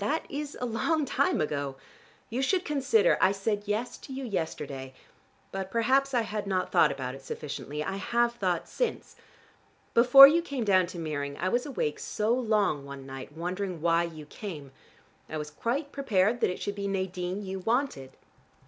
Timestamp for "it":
7.13-7.21, 16.49-16.59